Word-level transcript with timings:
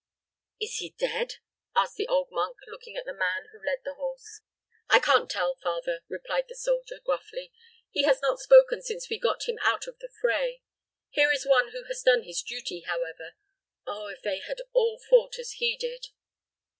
"Is 0.59 0.77
he 0.77 0.95
dead?" 0.97 1.35
asked 1.75 1.95
the 1.97 2.07
old 2.07 2.29
monk, 2.31 2.57
looking 2.65 2.97
at 2.97 3.05
the 3.05 3.13
man 3.13 3.49
who 3.51 3.63
led 3.63 3.83
the 3.83 3.93
horse. 3.93 4.41
"I 4.89 4.97
can't 4.99 5.29
tell, 5.29 5.53
father," 5.61 6.01
replied 6.09 6.45
the 6.49 6.55
soldier, 6.55 6.99
gruffly. 7.05 7.53
"He 7.91 8.01
has 8.05 8.19
not 8.19 8.39
spoken 8.39 8.81
since 8.81 9.11
we 9.11 9.19
got 9.19 9.47
him 9.47 9.59
out 9.61 9.85
of 9.85 9.99
the 9.99 10.09
fray. 10.19 10.63
Here 11.11 11.31
is 11.31 11.45
one 11.45 11.67
who 11.69 11.83
has 11.83 12.01
done 12.01 12.23
his 12.23 12.41
duty, 12.41 12.79
however. 12.79 13.35
Oh, 13.85 14.07
if 14.07 14.23
they 14.23 14.39
had 14.39 14.63
all 14.73 14.99
fought 15.07 15.37
as 15.37 15.51
he 15.59 15.77
did!" 15.77 16.07